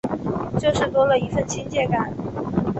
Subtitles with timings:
[0.57, 2.11] 就是多了一分亲切感